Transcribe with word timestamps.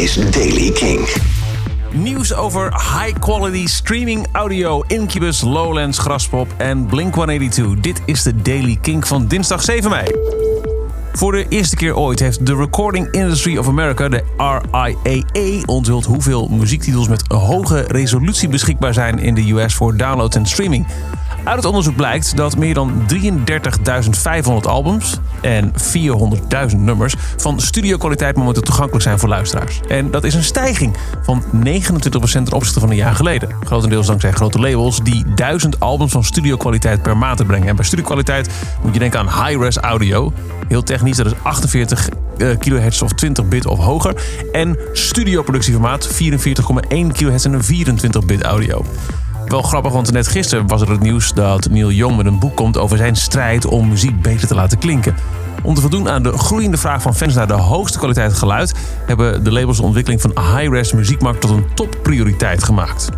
is 0.00 0.14
Daily 0.14 0.70
King. 0.70 1.08
Nieuws 1.92 2.34
over 2.34 2.72
high-quality 2.72 3.66
streaming 3.66 4.26
audio, 4.32 4.82
Incubus, 4.86 5.40
Lowlands, 5.40 5.98
Graspop 5.98 6.54
en 6.56 6.86
Blink-182. 6.86 7.80
Dit 7.80 8.02
is 8.04 8.22
de 8.22 8.42
Daily 8.42 8.78
Kink 8.80 9.06
van 9.06 9.26
dinsdag 9.26 9.62
7 9.62 9.90
mei. 9.90 10.06
Voor 11.12 11.32
de 11.32 11.46
eerste 11.48 11.76
keer 11.76 11.96
ooit 11.96 12.20
heeft 12.20 12.46
de 12.46 12.56
Recording 12.56 13.10
Industry 13.10 13.56
of 13.56 13.68
America, 13.68 14.08
de 14.08 14.24
RIAA, 14.36 15.62
onthuld 15.66 16.04
hoeveel 16.04 16.48
muziektitels 16.48 17.08
met 17.08 17.24
hoge 17.28 17.84
resolutie 17.88 18.48
beschikbaar 18.48 18.94
zijn 18.94 19.18
in 19.18 19.34
de 19.34 19.52
US 19.52 19.74
voor 19.74 19.96
download 19.96 20.34
en 20.34 20.46
streaming. 20.46 20.86
Uit 21.44 21.56
het 21.56 21.64
onderzoek 21.64 21.96
blijkt 21.96 22.36
dat 22.36 22.56
meer 22.56 22.74
dan 22.74 23.06
33.500 23.14 24.50
albums 24.68 25.18
en 25.40 25.72
400.000 26.70 26.76
nummers 26.76 27.14
van 27.36 27.60
studiokwaliteit 27.60 28.36
momenteel 28.36 28.62
toegankelijk 28.62 29.02
zijn 29.02 29.18
voor 29.18 29.28
luisteraars. 29.28 29.80
En 29.88 30.10
dat 30.10 30.24
is 30.24 30.34
een 30.34 30.44
stijging 30.44 30.96
van 31.22 31.42
29% 31.42 31.50
ten 32.30 32.52
opzichte 32.52 32.80
van 32.80 32.90
een 32.90 32.96
jaar 32.96 33.14
geleden. 33.14 33.48
Grotendeels 33.64 34.06
dankzij 34.06 34.30
grote 34.30 34.58
labels 34.58 35.02
die 35.02 35.24
1000 35.34 35.80
albums 35.80 36.12
van 36.12 36.24
studiokwaliteit 36.24 37.02
per 37.02 37.16
maand 37.16 37.46
brengen. 37.46 37.68
En 37.68 37.76
bij 37.76 37.84
studiokwaliteit 37.84 38.48
moet 38.82 38.92
je 38.92 38.98
denken 38.98 39.18
aan 39.18 39.46
high-res 39.46 39.76
audio. 39.76 40.32
Heel 40.68 40.82
technisch, 40.82 41.16
dat 41.16 41.26
is 41.26 41.32
48 41.42 42.08
uh, 42.36 42.58
kHz 42.58 43.02
of 43.02 43.12
20 43.12 43.48
bit 43.48 43.66
of 43.66 43.78
hoger. 43.78 44.22
En 44.52 44.78
studioproductieformaat 44.92 46.08
44,1 46.08 46.16
kHz 47.12 47.44
en 47.44 47.52
een 47.52 47.64
24 47.64 48.24
bit 48.24 48.42
audio. 48.42 48.84
Wel 49.50 49.62
grappig, 49.62 49.92
want 49.92 50.12
net 50.12 50.28
gisteren 50.28 50.66
was 50.66 50.80
er 50.80 50.90
het 50.90 51.00
nieuws 51.00 51.32
dat 51.32 51.70
Neil 51.70 51.90
Young 51.90 52.16
met 52.16 52.26
een 52.26 52.38
boek 52.38 52.56
komt 52.56 52.78
over 52.78 52.96
zijn 52.96 53.16
strijd 53.16 53.66
om 53.66 53.88
muziek 53.88 54.22
beter 54.22 54.48
te 54.48 54.54
laten 54.54 54.78
klinken. 54.78 55.14
Om 55.62 55.74
te 55.74 55.80
voldoen 55.80 56.08
aan 56.08 56.22
de 56.22 56.38
groeiende 56.38 56.76
vraag 56.76 57.02
van 57.02 57.14
fans 57.14 57.34
naar 57.34 57.46
de 57.46 57.52
hoogste 57.52 57.98
kwaliteit 57.98 58.32
geluid, 58.32 58.74
hebben 59.06 59.44
de 59.44 59.52
labels 59.52 59.76
de 59.76 59.82
ontwikkeling 59.82 60.20
van 60.20 60.32
high-res 60.38 60.92
muziekmarkt 60.92 61.40
tot 61.40 61.50
een 61.50 61.64
topprioriteit 61.74 62.64
gemaakt. 62.64 63.08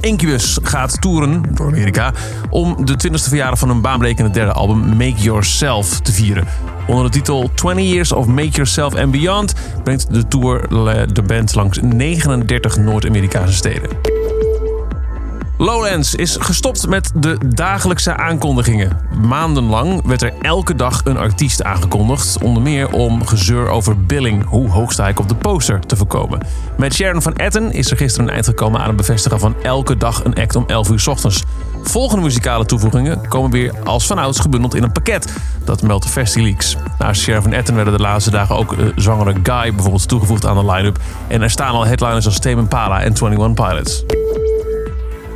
Incubus 0.00 0.58
gaat 0.62 1.00
toeren 1.00 1.42
door 1.54 1.66
Amerika 1.66 2.12
om 2.50 2.86
de 2.86 3.08
20e 3.08 3.28
verjaardag 3.28 3.58
van 3.58 3.68
hun 3.68 3.80
baanbrekende 3.80 4.30
derde 4.30 4.52
album 4.52 4.96
Make 4.96 5.20
Yourself 5.20 6.00
te 6.00 6.12
vieren. 6.12 6.44
Onder 6.86 7.04
de 7.04 7.10
titel 7.10 7.50
20 7.54 7.84
Years 7.84 8.12
of 8.12 8.26
Make 8.26 8.48
Yourself 8.48 8.94
and 8.94 9.10
Beyond 9.10 9.54
brengt 9.82 10.14
de 10.14 10.28
tour 10.28 10.68
de 11.12 11.22
band 11.22 11.54
langs 11.54 11.78
39 11.82 12.76
Noord-Amerikaanse 12.76 13.54
steden. 13.54 14.15
Lowlands 15.66 16.14
is 16.14 16.36
gestopt 16.40 16.86
met 16.86 17.10
de 17.14 17.38
dagelijkse 17.46 18.16
aankondigingen. 18.16 19.00
Maandenlang 19.22 20.04
werd 20.04 20.22
er 20.22 20.32
elke 20.40 20.74
dag 20.74 21.00
een 21.04 21.16
artiest 21.16 21.62
aangekondigd. 21.62 22.42
Onder 22.42 22.62
meer 22.62 22.92
om 22.92 23.26
gezeur 23.26 23.68
over 23.68 24.04
billing, 24.04 24.44
hoe 24.44 24.70
hoog 24.70 24.92
sta 24.92 25.08
ik 25.08 25.18
op 25.18 25.28
de 25.28 25.34
poster, 25.34 25.80
te 25.80 25.96
voorkomen. 25.96 26.46
Met 26.76 26.94
Sharon 26.94 27.22
van 27.22 27.36
Etten 27.36 27.72
is 27.72 27.90
er 27.90 27.96
gisteren 27.96 28.26
een 28.28 28.34
eind 28.34 28.46
gekomen 28.46 28.80
aan 28.80 28.86
het 28.86 28.96
bevestigen 28.96 29.40
van 29.40 29.54
elke 29.62 29.96
dag 29.96 30.24
een 30.24 30.34
act 30.34 30.56
om 30.56 30.64
11 30.66 30.90
uur 30.90 31.00
s 31.00 31.06
ochtends. 31.06 31.42
Volgende 31.82 32.22
muzikale 32.22 32.66
toevoegingen 32.66 33.28
komen 33.28 33.50
weer 33.50 33.72
als 33.84 34.06
vanouds 34.06 34.40
gebundeld 34.40 34.74
in 34.74 34.82
een 34.82 34.92
pakket. 34.92 35.32
Dat 35.64 35.82
meldt 35.82 36.06
Festileaks. 36.06 36.76
Naast 36.98 37.20
Sharon 37.20 37.42
van 37.42 37.52
Etten 37.52 37.74
werden 37.74 37.92
de 37.92 38.02
laatste 38.02 38.30
dagen 38.30 38.56
ook 38.56 38.72
uh, 38.72 38.86
zwangere 38.96 39.34
Guy 39.42 39.74
bijvoorbeeld 39.74 40.08
toegevoegd 40.08 40.46
aan 40.46 40.66
de 40.66 40.72
line-up. 40.72 40.98
En 41.28 41.42
er 41.42 41.50
staan 41.50 41.74
al 41.74 41.86
headliners 41.86 42.26
als 42.26 42.38
Tame 42.38 42.56
Impala 42.56 43.00
en 43.00 43.12
21 43.12 43.54
Pilots. 43.54 44.04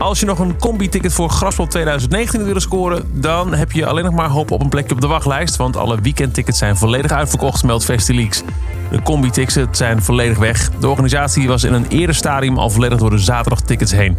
Als 0.00 0.20
je 0.20 0.26
nog 0.26 0.38
een 0.38 0.58
combi-ticket 0.58 1.12
voor 1.12 1.30
Graspop 1.30 1.70
2019 1.70 2.44
wil 2.44 2.60
scoren, 2.60 3.10
dan 3.12 3.54
heb 3.54 3.72
je 3.72 3.86
alleen 3.86 4.04
nog 4.04 4.14
maar 4.14 4.28
hoop 4.28 4.50
op 4.50 4.60
een 4.60 4.68
plekje 4.68 4.94
op 4.94 5.00
de 5.00 5.06
wachtlijst. 5.06 5.56
Want 5.56 5.76
alle 5.76 6.00
weekendtickets 6.00 6.58
zijn 6.58 6.76
volledig 6.76 7.10
uitverkocht, 7.10 7.64
meldt 7.64 7.84
Festileaks. 7.84 8.42
De 8.90 9.02
combi-tickets 9.02 9.78
zijn 9.78 10.02
volledig 10.02 10.38
weg. 10.38 10.70
De 10.70 10.88
organisatie 10.88 11.48
was 11.48 11.64
in 11.64 11.72
een 11.72 11.86
eerder 11.88 12.14
stadium 12.14 12.58
al 12.58 12.70
volledig 12.70 12.98
door 12.98 13.10
de 13.10 13.18
zaterdagtickets 13.18 13.92
heen. 13.92 14.18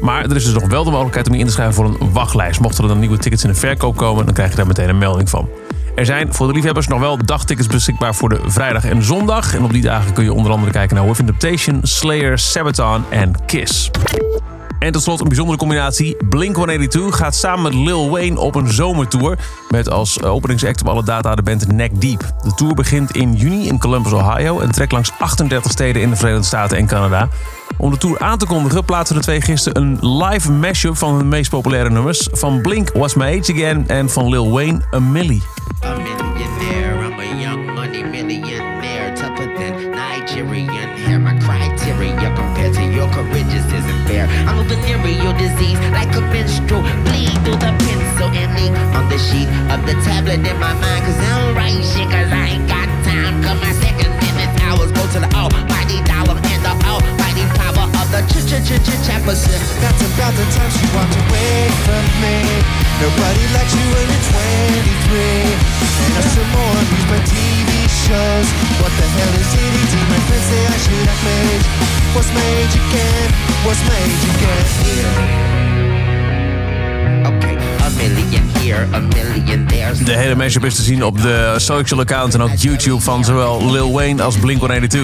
Maar 0.00 0.24
er 0.24 0.36
is 0.36 0.44
dus 0.44 0.54
nog 0.54 0.66
wel 0.66 0.84
de 0.84 0.90
mogelijkheid 0.90 1.28
om 1.28 1.34
je 1.34 1.40
in 1.40 1.46
te 1.46 1.52
schrijven 1.52 1.74
voor 1.74 1.84
een 1.84 2.12
wachtlijst. 2.12 2.60
Mochten 2.60 2.82
er 2.82 2.90
dan 2.90 2.98
nieuwe 2.98 3.18
tickets 3.18 3.44
in 3.44 3.50
de 3.50 3.56
verkoop 3.56 3.96
komen, 3.96 4.24
dan 4.24 4.34
krijg 4.34 4.50
je 4.50 4.56
daar 4.56 4.66
meteen 4.66 4.88
een 4.88 4.98
melding 4.98 5.30
van. 5.30 5.48
Er 5.94 6.06
zijn 6.06 6.34
voor 6.34 6.46
de 6.46 6.52
liefhebbers 6.52 6.86
nog 6.86 7.00
wel 7.00 7.24
dagtickets 7.24 7.68
beschikbaar 7.68 8.14
voor 8.14 8.28
de 8.28 8.40
vrijdag 8.46 8.84
en 8.84 9.02
zondag. 9.02 9.54
En 9.54 9.64
op 9.64 9.72
die 9.72 9.82
dagen 9.82 10.12
kun 10.12 10.24
je 10.24 10.32
onder 10.32 10.52
andere 10.52 10.72
kijken 10.72 10.96
naar 10.96 11.06
Within 11.06 11.26
Temptation, 11.26 11.80
Slayer, 11.82 12.38
Sabaton 12.38 13.04
en 13.10 13.32
Kiss. 13.46 13.90
En 14.78 14.92
tot 14.92 15.02
slot 15.02 15.20
een 15.20 15.28
bijzondere 15.28 15.58
combinatie. 15.58 16.16
Blink-182 16.28 17.00
gaat 17.08 17.34
samen 17.34 17.62
met 17.62 17.74
Lil 17.74 18.10
Wayne 18.10 18.40
op 18.40 18.54
een 18.54 18.72
zomertour. 18.72 19.38
Met 19.70 19.90
als 19.90 20.22
openingsact 20.22 20.80
op 20.80 20.88
alle 20.88 21.04
data 21.04 21.34
de 21.34 21.42
band 21.42 21.72
Neck 21.72 22.00
Deep. 22.00 22.32
De 22.42 22.54
tour 22.54 22.74
begint 22.74 23.16
in 23.16 23.34
juni 23.34 23.66
in 23.66 23.78
Columbus, 23.78 24.12
Ohio. 24.12 24.60
En 24.60 24.70
trekt 24.70 24.92
langs 24.92 25.12
38 25.18 25.70
steden 25.70 26.02
in 26.02 26.10
de 26.10 26.16
Verenigde 26.16 26.46
Staten 26.46 26.76
en 26.76 26.86
Canada. 26.86 27.28
Om 27.76 27.90
de 27.90 27.98
tour 27.98 28.18
aan 28.18 28.38
te 28.38 28.46
kondigen 28.46 28.84
plaatsen 28.84 29.16
de 29.16 29.22
twee 29.22 29.40
gisteren 29.40 29.82
een 29.82 30.16
live 30.16 30.52
mashup 30.52 30.96
van 30.96 31.14
hun 31.14 31.28
meest 31.28 31.50
populaire 31.50 31.90
nummers. 31.90 32.28
Van 32.32 32.60
Blink 32.60 32.90
What's 32.92 33.14
My 33.14 33.24
Age 33.24 33.52
Again 33.52 33.88
en 33.88 34.10
van 34.10 34.28
Lil 34.28 34.50
Wayne 34.50 34.80
A 34.94 34.98
Millie. 34.98 35.42
A 35.84 35.96
millionaire, 35.96 37.06
I'm 37.06 37.18
a 37.18 37.40
young 37.42 37.74
money 37.74 38.02
millionaire. 38.02 39.14
Tougher 39.14 39.54
than 39.54 39.90
Nigerian 39.90 40.88
hair. 40.96 41.20
My 41.20 41.38
criteria 41.38 42.34
compared 42.34 42.74
to 42.74 42.82
your 42.82 43.10
courageous 43.12 43.53
isn't. 44.24 44.48
I'm 44.48 44.58
a 44.58 44.64
venereal 44.64 45.32
disease 45.36 45.78
like 45.92 46.12
a 46.16 46.20
menstrual 46.32 46.82
bleed 47.04 47.32
through 47.44 47.60
the 47.60 47.72
pencil 47.84 48.28
and 48.32 48.50
ink 48.58 48.76
on 48.94 49.08
the 49.08 49.18
sheet 49.18 49.48
of 49.70 49.84
the 49.86 49.94
tablet 50.04 50.40
in 50.40 50.58
my 50.58 50.72
mind. 50.74 51.04
Cause 51.04 51.18
I 51.18 51.30
don't 51.40 51.54
write 51.54 51.82
shit 51.84 52.08
cause 52.08 52.30
I 52.32 52.56
ain't 52.56 52.68
got 52.68 52.88
time. 53.04 53.42
Cause 53.42 53.60
my 53.60 53.72
seconds, 53.80 54.14
minutes, 54.24 54.56
hours 54.62 54.90
go 54.92 55.02
to 55.14 55.18
the 55.20 55.30
almighty 55.36 56.00
dollar 56.04 56.36
and 56.38 56.62
the 56.64 56.74
almighty 56.88 57.44
power 57.58 57.86
of 57.88 58.06
the 58.12 58.20
ch 58.30 58.44
ch 58.48 58.54
ch 58.64 58.72
ch 58.80 58.90
chaperson. 59.04 59.60
That's 59.80 60.02
about 60.14 60.32
the 60.34 60.46
time 60.56 60.70
she 60.72 60.86
walked 60.94 61.16
away 61.16 61.68
from 61.84 62.04
me. 62.22 62.36
Nobody 63.00 63.44
likes 63.52 63.74
you 63.74 63.84
when 63.92 64.06
you're 64.08 64.26
23. 64.32 65.84
And 66.04 66.12
I 66.16 66.20
still 66.30 66.48
more 66.54 66.74
abused 66.80 67.08
by 67.10 67.20
TV 67.28 67.70
shows. 68.06 68.48
What 68.80 68.92
the 68.96 69.06
hell 69.18 69.34
is 69.36 69.50
ADD? 69.52 69.94
My 70.08 70.20
friends 70.28 70.46
say 70.48 70.62
I 70.64 70.76
should 70.78 71.06
have 71.10 71.22
made. 71.24 71.62
What's 72.14 72.30
my 72.32 72.46
age 72.62 72.74
again? 72.76 73.43
What's 73.64 73.80
my 73.88 73.96
age 73.96 74.24
again? 74.36 74.66
Okay, 77.26 77.56
a 77.56 77.90
million 77.96 78.44
here, 78.60 78.82
a 78.92 79.00
million 79.00 79.66
there. 79.66 79.73
De 80.04 80.12
hele 80.12 80.34
mashup 80.34 80.64
is 80.64 80.74
te 80.74 80.82
zien 80.82 81.04
op 81.04 81.22
de 81.22 81.54
social 81.56 82.00
account 82.00 82.34
en 82.34 82.42
ook 82.42 82.50
YouTube 82.56 83.00
van 83.00 83.24
zowel 83.24 83.70
Lil 83.70 83.92
Wayne 83.92 84.22
als 84.22 84.36
Blink-182. 84.36 84.98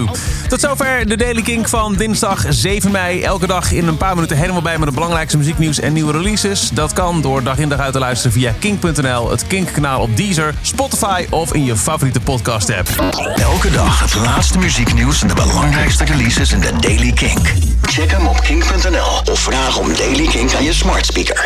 Tot 0.47 0.59
zover 0.59 1.07
de 1.07 1.17
Daily 1.17 1.41
Kink 1.41 1.67
van 1.67 1.95
dinsdag 1.95 2.45
7 2.49 2.91
mei. 2.91 3.21
Elke 3.21 3.47
dag 3.47 3.71
in 3.71 3.87
een 3.87 3.97
paar 3.97 4.15
minuten 4.15 4.37
helemaal 4.37 4.61
bij 4.61 4.77
met 4.77 4.85
het 4.85 4.93
belangrijkste 4.93 5.37
muzieknieuws 5.37 5.79
en 5.79 5.93
nieuwe 5.93 6.11
releases. 6.11 6.69
Dat 6.69 6.93
kan 6.93 7.21
door 7.21 7.43
dag 7.43 7.57
in 7.57 7.69
dag 7.69 7.79
uit 7.79 7.93
te 7.93 7.99
luisteren 7.99 8.31
via 8.31 8.53
kink.nl, 8.59 9.29
het 9.29 9.47
Kink-kanaal 9.47 10.01
op 10.01 10.17
Deezer, 10.17 10.53
Spotify 10.61 11.25
of 11.29 11.53
in 11.53 11.65
je 11.65 11.77
favoriete 11.77 12.19
podcast-app. 12.19 12.89
Elke 13.35 13.71
dag 13.71 13.99
het 13.99 14.15
laatste 14.15 14.57
muzieknieuws 14.57 15.21
en 15.21 15.27
de 15.27 15.33
belangrijkste 15.33 16.03
releases 16.03 16.51
in 16.51 16.59
de 16.59 16.71
Daily 16.79 17.11
Kink. 17.11 17.53
Check 17.81 18.11
hem 18.11 18.27
op 18.27 18.41
kink.nl 18.41 19.31
of 19.31 19.39
vraag 19.39 19.77
om 19.77 19.95
Daily 19.95 20.27
Kink 20.27 20.53
aan 20.53 20.63
je 20.63 20.73
smart 20.73 21.05
speaker. 21.05 21.39